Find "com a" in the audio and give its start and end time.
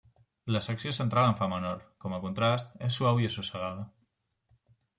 2.05-2.21